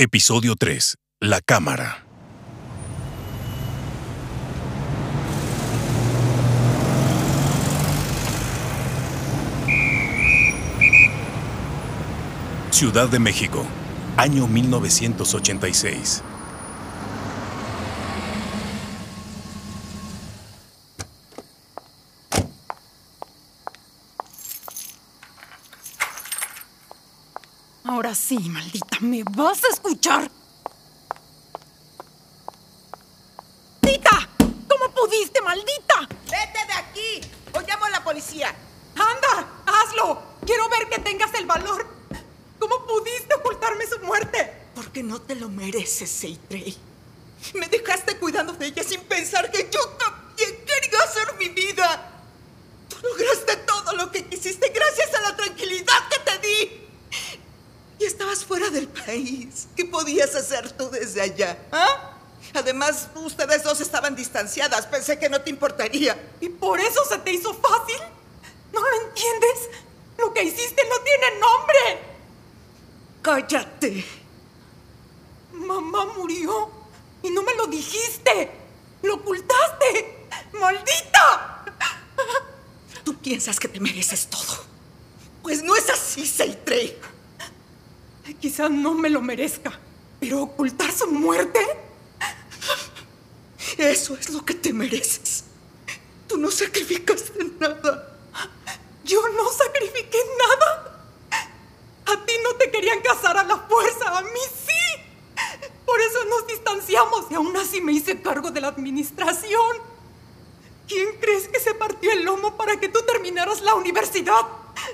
[0.00, 0.96] Episodio 3.
[1.18, 2.06] La cámara.
[12.70, 13.66] Ciudad de México,
[14.16, 16.22] año 1986.
[28.08, 30.30] Ahora sí, maldita, ¿me vas a escuchar?
[33.82, 34.30] ¡Maldita!
[34.66, 36.08] ¿Cómo pudiste, maldita?
[36.24, 37.20] ¡Vete de aquí!
[37.52, 38.56] ¡O llamo a la policía!
[38.94, 39.46] ¡Anda!
[39.66, 40.22] ¡Hazlo!
[40.46, 41.86] Quiero ver que tengas el valor.
[42.58, 44.54] ¿Cómo pudiste ocultarme su muerte?
[44.74, 46.78] Porque no te lo mereces, Seitrey.
[47.52, 52.10] Me dejaste cuidando de ella sin pensar que yo también quería hacer mi vida.
[52.88, 56.88] Tú lograste todo lo que quisiste gracias a la tranquilidad que te di.
[58.00, 58.44] Y estabas
[59.74, 61.56] ¿Qué podías hacer tú desde allá?
[61.72, 62.12] ¿Ah?
[62.52, 64.86] Además, ustedes dos estaban distanciadas.
[64.86, 66.16] Pensé que no te importaría.
[66.42, 67.96] ¿Y por eso se te hizo fácil?
[68.70, 69.70] ¿No lo entiendes?
[70.18, 71.78] Lo que hiciste no tiene nombre.
[73.22, 74.04] Cállate.
[75.52, 76.70] Mamá murió
[77.22, 78.50] y no me lo dijiste.
[79.02, 80.26] Lo ocultaste.
[80.52, 81.64] ¡Maldita!
[83.04, 84.64] Tú piensas que te mereces todo.
[85.42, 86.98] Pues no es así, Seitrey.
[88.34, 89.78] Quizás no me lo merezca,
[90.20, 91.60] pero ocultar su muerte.
[93.78, 95.44] Eso es lo que te mereces.
[96.26, 98.16] Tú no sacrificaste nada.
[99.04, 101.00] Yo no sacrifiqué nada.
[102.06, 105.02] A ti no te querían casar a la fuerza, a mí sí.
[105.86, 109.78] Por eso nos distanciamos y aún así me hice cargo de la administración.
[110.86, 114.40] ¿Quién crees que se partió el lomo para que tú terminaras la universidad?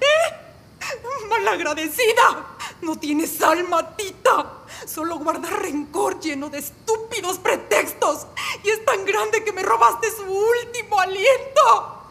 [0.00, 1.28] ¿Eh?
[1.28, 2.56] Malagradecida.
[2.82, 4.64] No tienes alma, Tita.
[4.86, 8.26] Solo guardas rencor lleno de estúpidos pretextos.
[8.64, 12.04] Y es tan grande que me robaste su último aliento.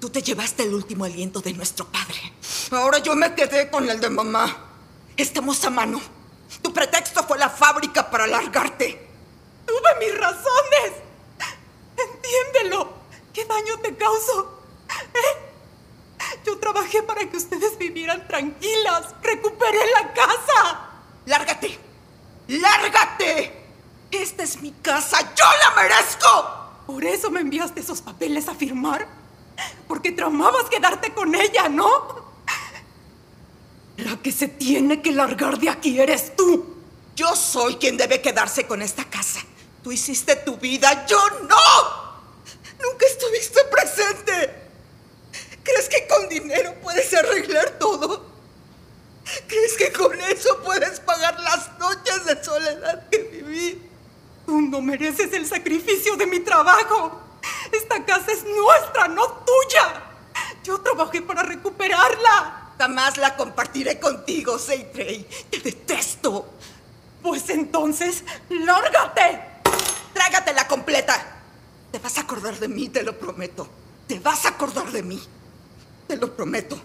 [0.00, 2.34] Tú te llevaste el último aliento de nuestro padre.
[2.70, 4.70] Ahora yo me quedé con el de mamá.
[5.16, 6.00] Estamos a mano.
[6.62, 9.08] Tu pretexto fue la fábrica para largarte.
[9.64, 10.92] Tuve mis razones.
[11.96, 12.92] Entiéndelo.
[13.32, 14.60] ¿Qué daño te causo?
[15.14, 15.45] ¿Eh?
[16.46, 19.06] Yo trabajé para que ustedes vivieran tranquilas.
[19.20, 20.90] Recuperé la casa.
[21.24, 21.76] ¡Lárgate!
[22.46, 23.64] ¡Lárgate!
[24.12, 25.18] Esta es mi casa.
[25.34, 26.84] ¡Yo la merezco!
[26.86, 29.08] ¿Por eso me enviaste esos papeles a firmar?
[29.88, 32.24] Porque tramabas quedarte con ella, ¿no?
[33.96, 36.76] La que se tiene que largar de aquí eres tú.
[37.16, 39.40] Yo soy quien debe quedarse con esta casa.
[39.82, 41.18] Tú hiciste tu vida, yo
[41.48, 42.46] no.
[42.80, 44.65] Nunca estuviste presente.
[45.66, 48.24] ¿Crees que con dinero puedes arreglar todo?
[49.48, 53.82] ¿Crees que con eso puedes pagar las noches de soledad que viví?
[54.46, 57.20] Tú no mereces el sacrificio de mi trabajo.
[57.72, 60.04] Esta casa es nuestra, no tuya.
[60.62, 62.72] Yo trabajé para recuperarla.
[62.78, 65.26] Jamás la compartiré contigo, Seitrey.
[65.50, 66.46] Te detesto.
[67.22, 69.40] Pues entonces, lárgate.
[70.14, 71.40] Trágatela completa.
[71.90, 73.68] Te vas a acordar de mí, te lo prometo.
[74.06, 75.20] Te vas a acordar de mí.
[76.06, 76.80] Te lo prometo.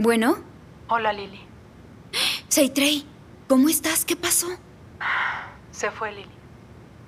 [0.00, 0.38] Bueno,
[0.90, 1.47] Hola Lili.
[2.48, 3.04] Seitrey,
[3.48, 4.04] ¿cómo estás?
[4.04, 4.48] ¿Qué pasó?
[5.70, 6.30] Se fue Lili.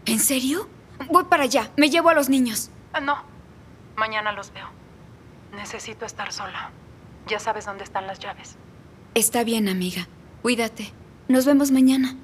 [0.07, 0.69] ¿En serio?
[1.11, 2.71] Voy para allá, me llevo a los niños.
[2.93, 3.23] Ah, No,
[3.97, 4.69] mañana los veo.
[5.53, 6.71] Necesito estar sola.
[7.27, 8.57] Ya sabes dónde están las llaves.
[9.15, 10.07] Está bien, amiga.
[10.43, 10.93] Cuídate.
[11.29, 12.17] Nos vemos mañana.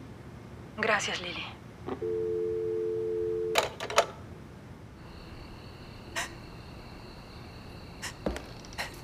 [0.78, 1.44] Gracias, Lili.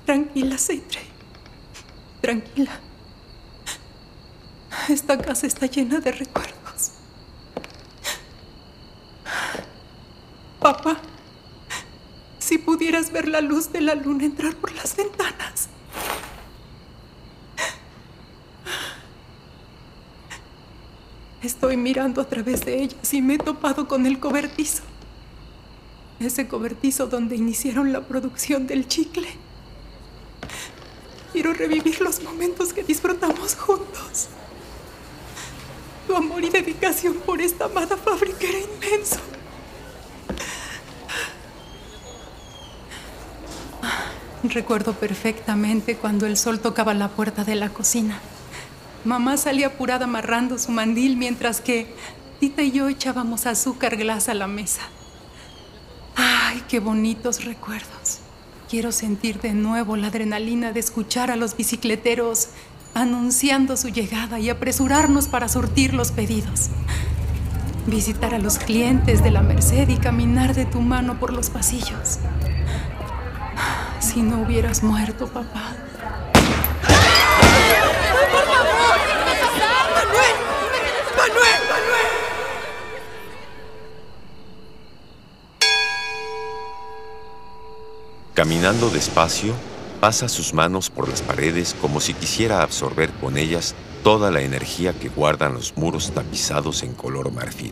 [0.05, 1.03] Tranquila, Seitrey.
[2.21, 2.79] Tranquila.
[4.89, 6.91] Esta casa está llena de recuerdos.
[10.59, 10.99] Papá,
[12.39, 15.69] si pudieras ver la luz de la luna entrar por las ventanas.
[21.41, 24.83] Estoy mirando a través de ellas y me he topado con el cobertizo.
[26.19, 29.27] Ese cobertizo donde iniciaron la producción del chicle.
[31.33, 34.29] Quiero revivir los momentos que disfrutamos juntos.
[36.13, 39.17] Tu amor y dedicación por esta amada fábrica era inmenso.
[44.43, 48.19] Recuerdo perfectamente cuando el sol tocaba la puerta de la cocina.
[49.03, 51.95] Mamá salía apurada amarrando su mandil mientras que
[52.39, 54.81] Tita y yo echábamos azúcar glas a la mesa.
[56.15, 58.19] ¡Ay, qué bonitos recuerdos!
[58.69, 62.49] Quiero sentir de nuevo la adrenalina de escuchar a los bicicleteros
[62.93, 66.69] anunciando su llegada y apresurarnos para surtir los pedidos.
[67.87, 72.19] Visitar a los clientes de la Merced y caminar de tu mano por los pasillos.
[73.99, 75.75] Si no hubieras muerto, papá.
[88.33, 89.53] Caminando despacio,
[90.03, 93.73] pasa sus manos por las paredes como si quisiera absorber con ellas
[94.03, 97.71] toda la energía que guardan los muros tapizados en color marfil.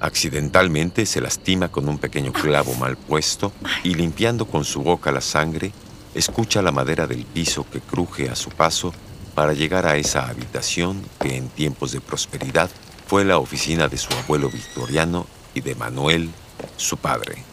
[0.00, 3.52] Accidentalmente se lastima con un pequeño clavo mal puesto
[3.84, 5.70] y limpiando con su boca la sangre,
[6.16, 8.92] escucha la madera del piso que cruje a su paso
[9.36, 12.70] para llegar a esa habitación que en tiempos de prosperidad
[13.06, 16.28] fue la oficina de su abuelo victoriano y de Manuel,
[16.76, 17.44] su padre.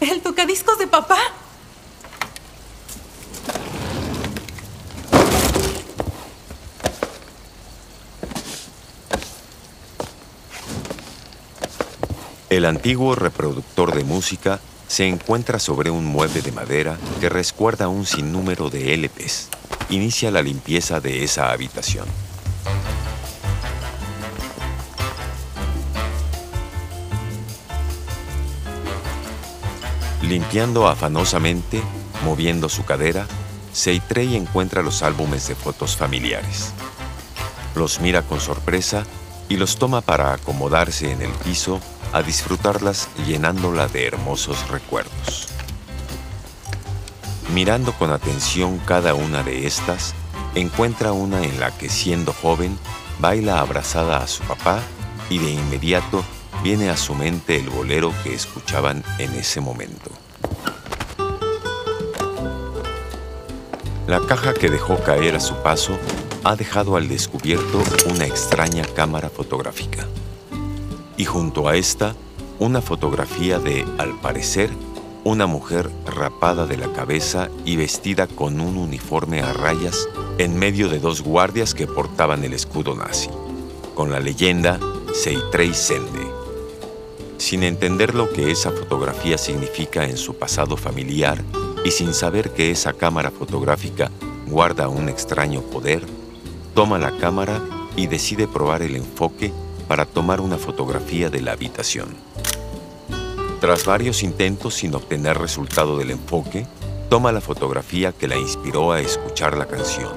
[0.00, 1.18] ¿El tocadiscos de papá?
[12.50, 18.06] El antiguo reproductor de música se encuentra sobre un mueble de madera que resguarda un
[18.06, 19.50] sinnúmero de LPs.
[19.90, 22.06] Inicia la limpieza de esa habitación.
[30.22, 31.82] Limpiando afanosamente,
[32.24, 33.26] moviendo su cadera,
[33.74, 36.72] Seitrey encuentra los álbumes de fotos familiares.
[37.74, 39.04] Los mira con sorpresa
[39.50, 41.78] y los toma para acomodarse en el piso
[42.12, 45.48] a disfrutarlas llenándola de hermosos recuerdos.
[47.54, 50.14] Mirando con atención cada una de estas,
[50.54, 52.78] encuentra una en la que siendo joven
[53.20, 54.80] baila abrazada a su papá
[55.30, 56.24] y de inmediato
[56.62, 60.10] viene a su mente el bolero que escuchaban en ese momento.
[64.06, 65.98] La caja que dejó caer a su paso
[66.44, 70.06] ha dejado al descubierto una extraña cámara fotográfica.
[71.18, 72.14] Y junto a esta,
[72.60, 74.70] una fotografía de, al parecer,
[75.24, 80.88] una mujer rapada de la cabeza y vestida con un uniforme a rayas en medio
[80.88, 83.28] de dos guardias que portaban el escudo nazi,
[83.96, 84.78] con la leyenda
[85.12, 86.24] Seitrei Sende.
[87.36, 91.42] Sin entender lo que esa fotografía significa en su pasado familiar
[91.84, 94.12] y sin saber que esa cámara fotográfica
[94.46, 96.04] guarda un extraño poder,
[96.74, 97.60] toma la cámara
[97.96, 99.52] y decide probar el enfoque
[99.88, 102.14] para tomar una fotografía de la habitación.
[103.60, 106.66] Tras varios intentos sin obtener resultado del enfoque,
[107.08, 110.12] toma la fotografía que la inspiró a escuchar la canción.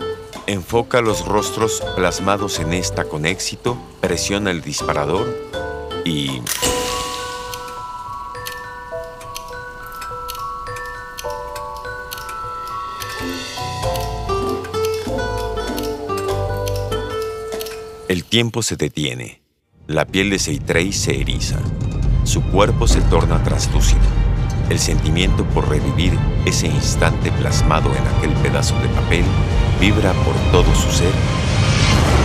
[0.45, 5.25] Enfoca los rostros plasmados en esta con éxito, presiona el disparador
[6.06, 6.41] y...
[18.07, 19.41] El tiempo se detiene.
[19.88, 21.57] La piel de Seitrey se eriza.
[22.23, 24.00] Su cuerpo se torna traslúcido.
[24.69, 29.26] El sentimiento por revivir ese instante plasmado en aquel pedazo de papel
[29.80, 31.11] vibra por todo su ser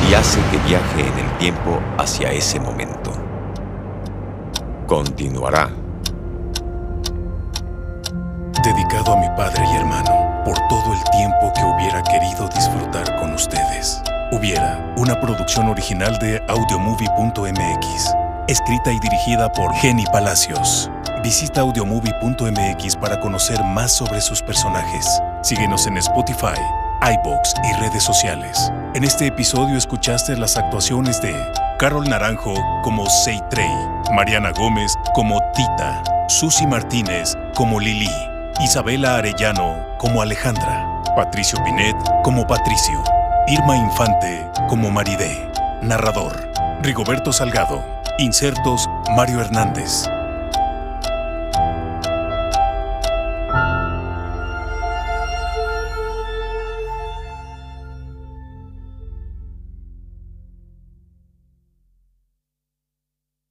[0.08, 3.12] y hace que viaje en el tiempo hacia ese momento.
[4.86, 5.70] Continuará.
[8.62, 13.32] Dedicado a mi padre y hermano por todo el tiempo que hubiera querido disfrutar con
[13.32, 14.00] ustedes.
[14.32, 18.14] Hubiera, una producción original de audiomovie.mx,
[18.48, 20.90] escrita y dirigida por Jenny Palacios.
[21.22, 25.06] Visita audiomovie.mx para conocer más sobre sus personajes.
[25.42, 26.58] Síguenos en Spotify,
[27.02, 28.72] iBox y redes sociales.
[28.94, 31.32] En este episodio escuchaste las actuaciones de
[31.78, 33.70] Carol Naranjo como Seitrey,
[34.12, 38.10] Mariana Gómez como Tita, Susi Martínez como Lili,
[38.60, 43.15] Isabela Arellano como Alejandra, Patricio Pinet como Patricio.
[43.48, 45.48] Irma Infante como Maridé.
[45.80, 46.50] Narrador.
[46.82, 47.80] Rigoberto Salgado.
[48.18, 50.08] Insertos Mario Hernández.